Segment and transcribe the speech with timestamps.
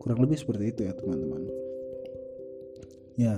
[0.00, 1.42] Kurang lebih seperti itu ya teman-teman.
[3.14, 3.34] Ya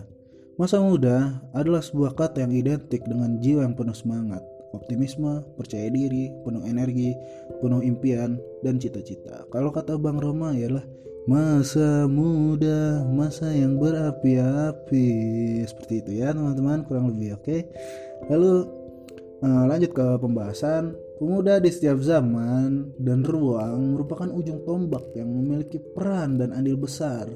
[0.55, 4.39] masa muda adalah sebuah kata yang identik dengan jiwa yang penuh semangat
[4.71, 7.15] optimisme percaya diri penuh energi
[7.59, 9.47] penuh impian dan cita-cita.
[9.51, 10.83] Kalau kata Bang Roma ialah
[11.27, 15.09] masa muda masa yang berapi-api.
[15.67, 17.45] Seperti itu ya teman-teman kurang lebih oke?
[17.45, 17.61] Okay?
[18.31, 18.65] lalu
[19.45, 25.79] uh, lanjut ke pembahasan Pemuda di setiap zaman dan ruang merupakan ujung tombak yang memiliki
[25.79, 27.31] peran dan andil besar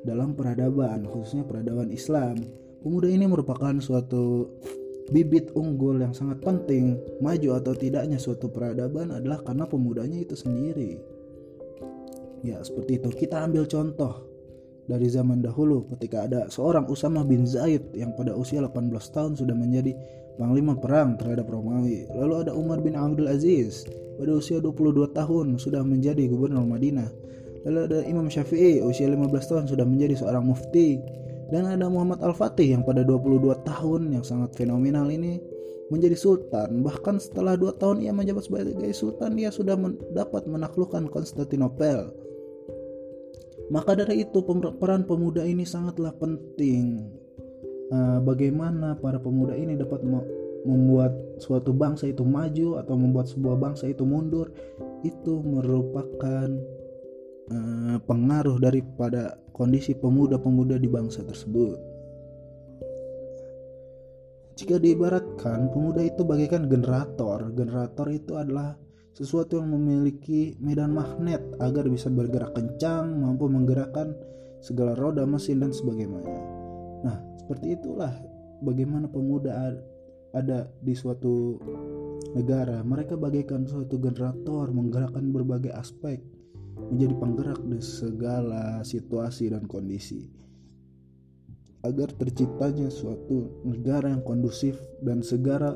[0.00, 2.40] dalam peradaban, khususnya peradaban Islam.
[2.80, 4.48] Pemuda ini merupakan suatu
[5.12, 6.96] bibit unggul yang sangat penting.
[7.20, 10.96] Maju atau tidaknya suatu peradaban adalah karena pemudanya itu sendiri.
[12.40, 13.12] Ya, seperti itu.
[13.12, 14.24] Kita ambil contoh
[14.88, 19.52] dari zaman dahulu ketika ada seorang Usama bin Zaid yang pada usia 18 tahun sudah
[19.52, 19.92] menjadi
[20.40, 22.08] panglima perang terhadap Romawi.
[22.16, 23.84] Lalu ada Umar bin Abdul Aziz
[24.16, 27.12] pada usia 22 tahun sudah menjadi gubernur Madinah.
[27.68, 30.96] Lalu ada Imam Syafi'i usia 15 tahun sudah menjadi seorang mufti.
[31.52, 35.36] Dan ada Muhammad Al-Fatih yang pada 22 tahun yang sangat fenomenal ini
[35.92, 36.80] menjadi sultan.
[36.80, 39.74] Bahkan setelah 2 tahun ia menjabat sebagai sultan, dia sudah
[40.14, 42.30] dapat menaklukkan Konstantinopel
[43.70, 44.42] maka dari itu
[44.82, 47.06] peran pemuda ini sangatlah penting.
[47.90, 50.06] Uh, bagaimana para pemuda ini dapat
[50.62, 51.10] membuat
[51.42, 54.54] suatu bangsa itu maju atau membuat sebuah bangsa itu mundur
[55.02, 56.48] itu merupakan
[57.50, 61.90] uh, pengaruh daripada kondisi pemuda-pemuda di bangsa tersebut.
[64.54, 68.76] Jika diibaratkan pemuda itu bagaikan generator, generator itu adalah
[69.16, 74.12] sesuatu yang memiliki medan magnet agar bisa bergerak kencang, mampu menggerakkan
[74.60, 76.20] segala roda mesin dan sebagainya.
[77.04, 78.14] Nah, seperti itulah
[78.62, 79.74] bagaimana pemuda
[80.30, 81.58] ada di suatu
[82.38, 82.78] negara.
[82.86, 86.22] Mereka bagaikan suatu generator menggerakkan berbagai aspek
[86.94, 90.30] menjadi penggerak di segala situasi dan kondisi
[91.82, 95.74] agar terciptanya suatu negara yang kondusif dan segala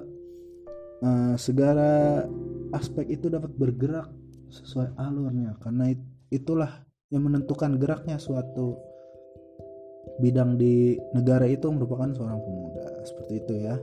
[1.03, 2.23] uh, segala
[2.71, 4.15] aspek itu dapat bergerak
[4.47, 5.91] sesuai alurnya karena
[6.31, 8.94] itulah yang menentukan geraknya suatu
[10.23, 13.77] bidang di negara itu merupakan seorang pemuda seperti itu ya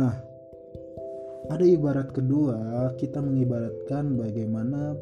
[0.00, 0.16] Nah,
[1.52, 2.56] ada ibarat kedua,
[2.96, 4.96] kita mengibaratkan bagaimana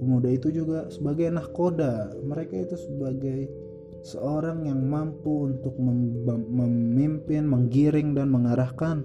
[0.00, 2.16] pemuda itu juga sebagai nahkoda.
[2.24, 3.52] Mereka itu sebagai
[4.00, 9.04] seorang yang mampu untuk memimpin, menggiring dan mengarahkan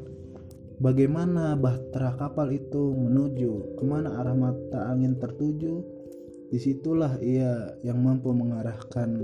[0.85, 3.81] bagaimana bahtera kapal itu menuju?
[3.81, 5.81] Ke mana arah mata angin tertuju?
[6.53, 9.17] Di situlah ia yang mampu mengarahkan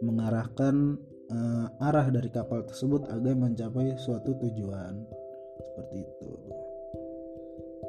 [0.00, 0.96] mengarahkan
[1.28, 4.96] uh, arah dari kapal tersebut agar mencapai suatu tujuan.
[5.60, 6.32] Seperti itu.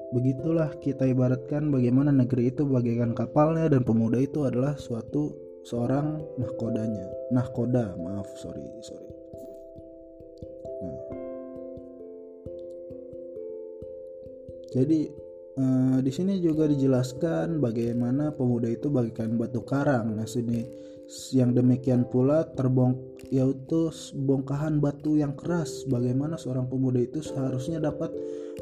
[0.09, 5.31] Begitulah kita ibaratkan bagaimana negeri itu bagaikan kapalnya dan pemuda itu adalah suatu
[5.63, 7.07] seorang nahkodanya.
[7.29, 9.18] Nahkoda maaf sorry sorry
[14.69, 14.99] jadi
[15.57, 20.15] eh, di sini juga dijelaskan bagaimana pemuda itu bagikan batu karang.
[20.15, 20.65] Nah sini
[21.33, 22.93] yang demikian pula terbong
[23.33, 25.85] yaitu bongkahan batu yang keras.
[25.89, 28.13] Bagaimana seorang pemuda itu seharusnya dapat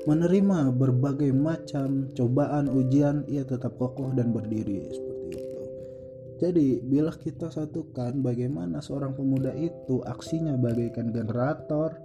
[0.07, 5.07] menerima berbagai macam cobaan ujian ia tetap kokoh dan berdiri
[6.37, 11.97] jadi, bila kita satukan bagaimana seorang pemuda itu aksinya bagaikan generator,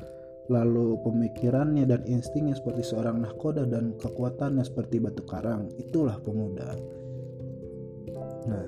[0.52, 6.76] lalu pemikirannya dan instingnya seperti seorang nahkoda dan kekuatannya seperti batu karang, itulah pemuda.
[8.44, 8.66] Nah,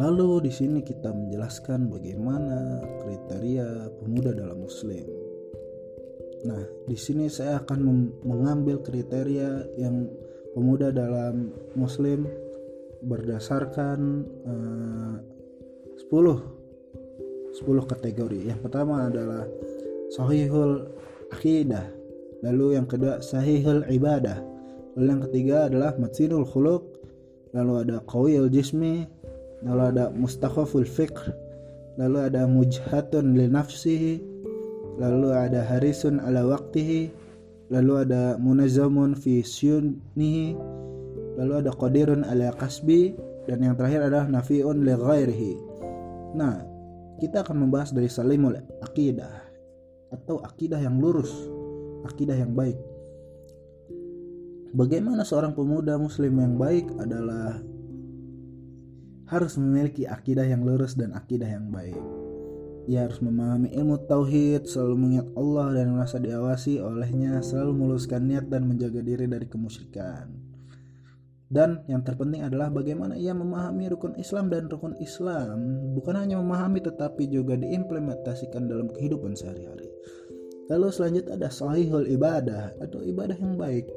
[0.00, 5.04] lalu di sini kita menjelaskan bagaimana kriteria pemuda dalam Muslim.
[6.42, 7.78] Nah, di sini saya akan
[8.24, 10.08] mengambil kriteria yang
[10.56, 12.26] pemuda dalam Muslim
[13.04, 14.00] berdasarkan
[14.48, 15.14] eh,
[16.02, 16.62] 10
[17.52, 18.40] 10 kategori.
[18.48, 19.44] Yang pertama adalah
[20.12, 20.88] sahihul
[21.32, 21.88] akidah,
[22.44, 24.40] lalu yang kedua sahihul ibadah,
[24.96, 26.84] lalu yang ketiga adalah matsinul khuluq,
[27.56, 29.08] lalu ada qawiyul jismi,
[29.64, 31.32] lalu ada mustakhaful fikr
[31.96, 34.14] lalu ada mujhatun li nafsihi.
[35.00, 37.08] Lalu ada harisun ala waktihi
[37.72, 40.56] lalu ada munazamun fi syunihi.
[41.40, 43.16] Lalu ada qadirun ala kasbi
[43.48, 45.52] dan yang terakhir adalah nafiun li ghairihi.
[46.36, 46.60] Nah
[47.16, 49.51] kita akan membahas dari salimul akidah
[50.12, 51.32] atau akidah yang lurus
[52.04, 52.76] akidah yang baik
[54.76, 57.60] bagaimana seorang pemuda muslim yang baik adalah
[59.32, 61.96] harus memiliki akidah yang lurus dan akidah yang baik.
[62.84, 68.52] Ia harus memahami ilmu tauhid, selalu mengingat Allah dan merasa diawasi olehnya, selalu meluluskan niat
[68.52, 70.28] dan menjaga diri dari kemusyrikan.
[71.52, 75.60] Dan yang terpenting adalah bagaimana ia memahami rukun Islam dan rukun Islam
[75.92, 79.91] bukan hanya memahami tetapi juga diimplementasikan dalam kehidupan sehari-hari.
[80.70, 83.90] Lalu selanjutnya ada sahihul ibadah atau ibadah yang baik.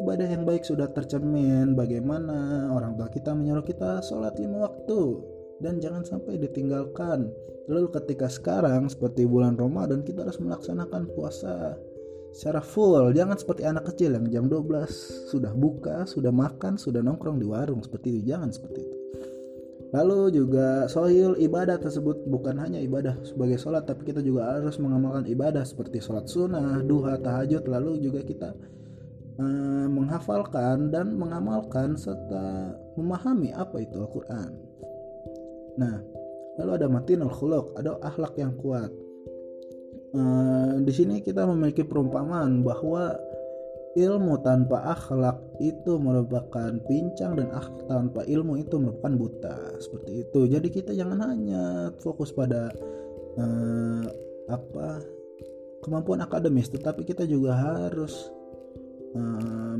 [0.00, 5.00] Ibadah yang baik sudah tercermin bagaimana orang tua kita menyuruh kita sholat lima waktu
[5.60, 7.32] dan jangan sampai ditinggalkan.
[7.66, 11.74] Lalu ketika sekarang seperti bulan Ramadan kita harus melaksanakan puasa
[12.36, 13.10] secara full.
[13.16, 17.80] Jangan seperti anak kecil yang jam 12 sudah buka sudah makan sudah nongkrong di warung
[17.80, 18.32] seperti itu.
[18.36, 19.05] Jangan seperti itu
[19.96, 25.24] Lalu juga sohil ibadah tersebut bukan hanya ibadah sebagai sholat tapi kita juga harus mengamalkan
[25.24, 28.52] ibadah seperti sholat sunnah, duha, tahajud lalu juga kita
[29.36, 34.48] Eh, menghafalkan dan mengamalkan serta memahami apa itu Al-Quran.
[35.76, 36.00] Nah,
[36.56, 38.88] lalu ada matinul khuluq, ada akhlak yang kuat.
[40.16, 43.12] Uh, di sini kita memiliki perumpamaan bahwa
[43.96, 49.56] ilmu tanpa akhlak itu merupakan pincang dan akhlak tanpa ilmu itu merupakan buta.
[49.80, 50.40] Seperti itu.
[50.52, 52.68] Jadi kita jangan hanya fokus pada
[53.40, 54.04] uh,
[54.52, 55.02] apa
[55.82, 58.30] kemampuan akademis tetapi kita juga harus
[59.16, 59.74] Eh,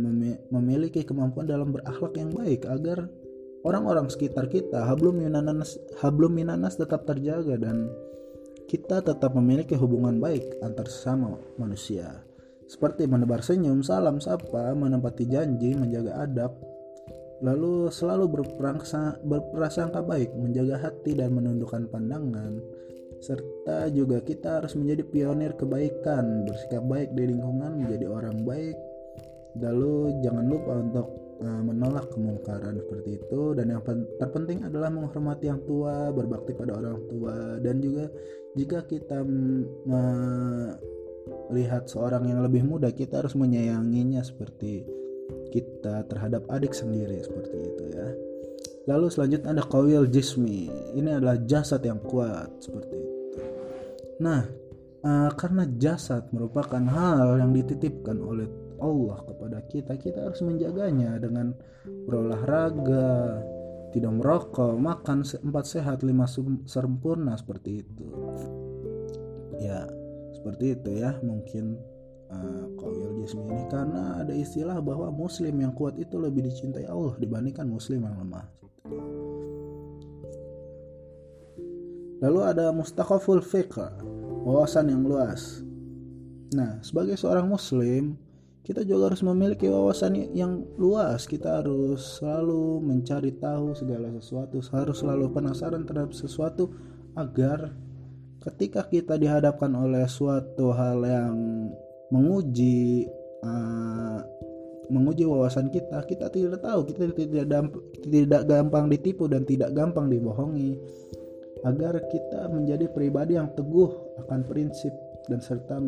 [0.48, 3.04] memiliki kemampuan dalam berakhlak yang baik agar
[3.68, 7.92] orang-orang sekitar kita hablum minanas hablum minanas tetap terjaga dan
[8.64, 12.24] kita tetap memiliki hubungan baik antar sesama manusia
[12.66, 16.52] seperti menebar senyum, salam sapa, menempati janji, menjaga adab,
[17.40, 18.42] lalu selalu
[19.22, 22.58] berprasangka baik, menjaga hati dan menundukkan pandangan,
[23.22, 28.76] serta juga kita harus menjadi pionir kebaikan, bersikap baik di lingkungan, menjadi orang baik,
[29.56, 31.08] lalu jangan lupa untuk
[31.40, 33.40] uh, menolak kemungkaran seperti itu.
[33.56, 33.82] Dan yang
[34.20, 37.56] terpenting adalah menghormati yang tua berbakti pada orang tua.
[37.60, 38.08] Dan juga
[38.56, 39.24] jika kita
[41.50, 44.86] melihat seorang yang lebih muda kita harus menyayanginya seperti
[45.50, 48.08] kita terhadap adik sendiri seperti itu ya.
[48.86, 50.70] Lalu selanjutnya ada kawil jismi.
[50.94, 53.40] Ini adalah jasad yang kuat seperti itu.
[54.22, 54.46] Nah
[55.02, 58.46] uh, karena jasad merupakan hal yang dititipkan oleh
[58.76, 61.56] Allah kepada kita kita harus menjaganya dengan
[62.06, 63.40] berolahraga
[63.96, 66.28] tidak merokok makan empat sehat lima
[66.68, 68.06] sempurna seperti itu.
[69.56, 69.88] Ya
[70.46, 71.74] seperti itu ya mungkin
[72.30, 73.66] uh, kawil jismi ini.
[73.66, 78.46] Karena ada istilah bahwa muslim yang kuat itu lebih dicintai Allah dibandingkan muslim yang lemah.
[82.22, 83.74] Lalu ada mustaqaful fiqh
[84.46, 85.66] wawasan yang luas.
[86.54, 88.14] Nah sebagai seorang muslim
[88.62, 91.26] kita juga harus memiliki wawasan yang luas.
[91.26, 96.70] Kita harus selalu mencari tahu segala sesuatu harus selalu penasaran terhadap sesuatu
[97.18, 97.74] agar
[98.52, 101.36] ketika kita dihadapkan oleh suatu hal yang
[102.14, 103.10] menguji
[103.42, 104.22] uh,
[104.86, 107.74] menguji wawasan kita kita tidak tahu kita tidak
[108.06, 110.78] tidak gampang ditipu dan tidak gampang dibohongi
[111.66, 113.90] agar kita menjadi pribadi yang teguh
[114.22, 114.94] akan prinsip
[115.26, 115.82] dan serta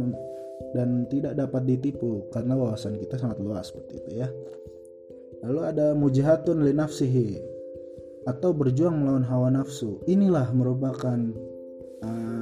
[0.75, 4.29] dan tidak dapat ditipu karena wawasan kita sangat luas seperti itu ya.
[5.47, 7.39] Lalu ada mujihatun li nafsihi
[8.27, 10.03] atau berjuang melawan hawa nafsu.
[10.11, 11.31] Inilah merupakan
[12.03, 12.38] uh,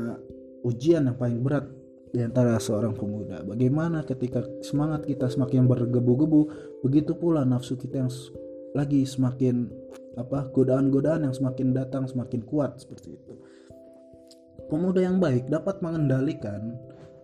[0.66, 1.70] ujian yang paling berat
[2.10, 3.46] di antara seorang pemuda.
[3.46, 6.40] Bagaimana ketika semangat kita semakin bergebu-gebu,
[6.82, 8.12] begitu pula nafsu kita yang
[8.74, 9.70] lagi semakin
[10.18, 13.34] apa godaan-godaan yang semakin datang semakin kuat seperti itu.
[14.66, 16.74] Pemuda yang baik dapat mengendalikan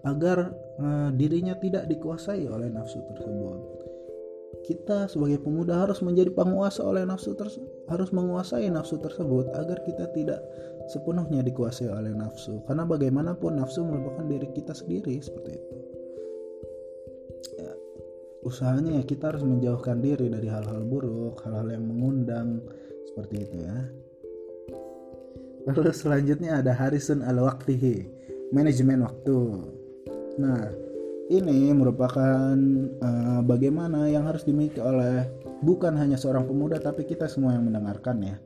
[0.07, 3.59] agar uh, dirinya tidak dikuasai oleh nafsu tersebut.
[4.63, 10.07] Kita sebagai pemuda harus menjadi penguasa oleh nafsu tersebut, harus menguasai nafsu tersebut agar kita
[10.15, 10.39] tidak
[10.87, 12.63] sepenuhnya dikuasai oleh nafsu.
[12.71, 15.77] Karena bagaimanapun nafsu merupakan diri kita sendiri seperti itu.
[17.59, 17.73] Ya,
[18.47, 22.63] usahanya ya kita harus menjauhkan diri dari hal-hal buruk, hal-hal yang mengundang
[23.11, 23.79] seperti itu ya.
[25.67, 28.07] Lalu selanjutnya ada harisun al-waqtihi,
[28.55, 29.39] manajemen waktu.
[30.43, 30.71] Nah,
[31.41, 32.53] ini merupakan
[33.01, 35.25] uh, bagaimana yang harus dimiliki oleh
[35.65, 38.37] bukan hanya seorang pemuda tapi kita semua yang mendengarkan ya.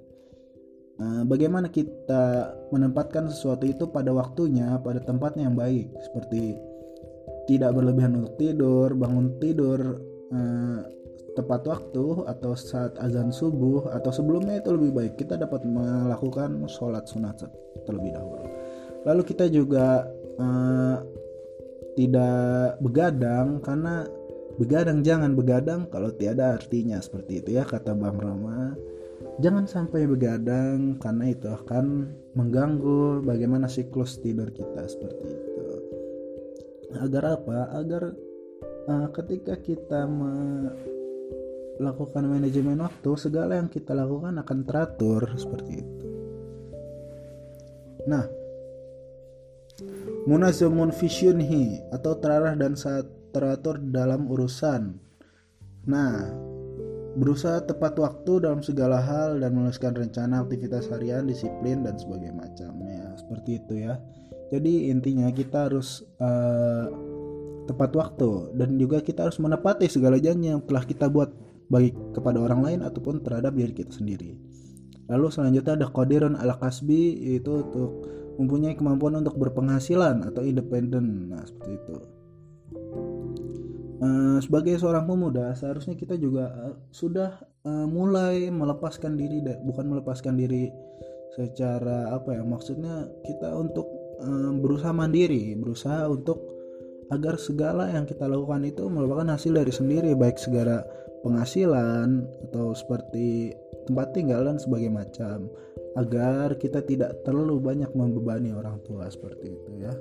[0.97, 6.57] Nah, bagaimana kita menempatkan sesuatu itu pada waktunya, pada tempatnya yang baik, seperti
[7.45, 10.01] tidak berlebihan untuk tidur, bangun tidur
[10.33, 10.81] eh,
[11.37, 17.05] tepat waktu atau saat azan subuh atau sebelumnya itu lebih baik kita dapat melakukan sholat
[17.05, 17.45] sunat
[17.85, 18.49] terlebih dahulu.
[19.05, 20.09] Lalu kita juga
[20.41, 20.97] eh,
[21.97, 24.05] tidak begadang karena
[24.61, 28.77] begadang jangan begadang kalau tiada artinya seperti itu ya kata Bang Rama
[29.41, 35.65] jangan sampai begadang karena itu akan mengganggu bagaimana siklus tidur kita seperti itu.
[36.97, 37.59] Agar apa?
[37.77, 38.03] Agar
[38.89, 40.09] uh, ketika kita
[41.77, 46.07] melakukan manajemen waktu segala yang kita lakukan akan teratur seperti itu.
[48.09, 48.25] Nah
[50.27, 52.75] munazamun fisyunhi atau terarah dan
[53.31, 54.99] teratur dalam urusan.
[55.87, 56.35] Nah,
[57.17, 63.15] berusaha tepat waktu dalam segala hal dan menuliskan rencana aktivitas harian, disiplin dan sebagainya macamnya.
[63.17, 63.97] Seperti itu ya.
[64.51, 66.87] Jadi intinya kita harus uh,
[67.67, 71.35] tepat waktu dan juga kita harus menepati segala janji yang telah kita buat
[71.67, 74.39] baik kepada orang lain ataupun terhadap diri kita sendiri.
[75.11, 81.33] Lalu selanjutnya ada qadirun ala kasbi yaitu untuk mempunyai kemampuan untuk berpenghasilan atau independen.
[81.33, 81.97] Nah, seperti itu.
[83.97, 90.37] Uh, sebagai seorang pemuda, seharusnya kita juga uh, sudah uh, mulai melepaskan diri, bukan melepaskan
[90.37, 90.69] diri
[91.33, 92.43] secara apa ya?
[92.45, 93.89] Maksudnya kita untuk
[94.65, 96.56] berusaha mandiri, berusaha untuk
[97.11, 100.83] agar segala yang kita lakukan itu merupakan hasil dari sendiri, baik segala
[101.23, 103.55] penghasilan atau seperti
[103.87, 105.47] tempat tinggal dan sebagai macam.
[105.97, 109.95] Agar kita tidak terlalu banyak membebani orang tua seperti itu ya.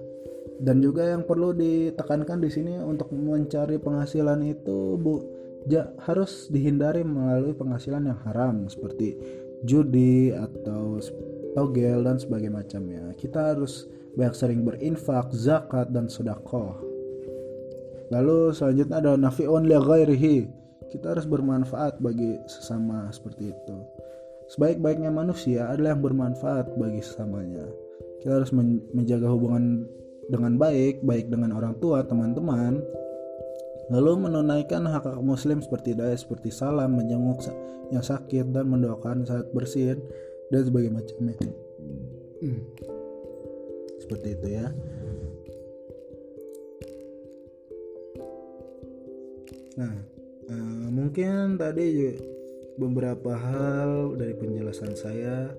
[0.59, 5.23] Dan juga yang perlu ditekankan di sini untuk mencari penghasilan itu bu
[5.67, 9.17] ja, harus dihindari melalui penghasilan yang haram seperti
[9.65, 10.99] judi atau
[11.57, 16.77] togel dan sebagainya macamnya kita harus banyak sering berinfak zakat dan sedekah
[18.15, 20.37] lalu selanjutnya ada nafi'un li ghairihi
[20.95, 23.77] kita harus bermanfaat bagi sesama seperti itu
[24.45, 27.65] Sebaik-baiknya manusia adalah yang bermanfaat bagi sesamanya.
[28.21, 28.53] Kita harus
[28.93, 29.89] menjaga hubungan
[30.29, 32.77] dengan baik, baik dengan orang tua, teman-teman,
[33.89, 37.41] lalu menunaikan hak hak muslim seperti daya seperti salam, menjenguk
[37.89, 39.97] yang sakit dan mendoakan saat bersin
[40.53, 41.33] dan sebagainya macamnya.
[42.41, 42.61] Hmm.
[43.97, 44.69] Seperti itu ya.
[49.75, 49.95] Nah,
[50.47, 52.15] uh, mungkin tadi
[52.79, 55.51] beberapa hal dari penjelasan saya.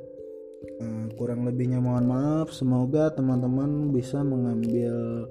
[0.81, 2.49] Uh, kurang lebihnya mohon maaf.
[2.53, 5.29] Semoga teman-teman bisa mengambil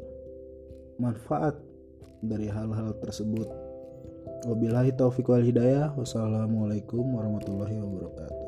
[1.02, 1.58] manfaat
[2.22, 3.50] dari hal-hal tersebut.
[4.46, 5.94] Wabillahi taufiq wal hidayah.
[5.98, 8.45] Wassalamualaikum warahmatullahi wabarakatuh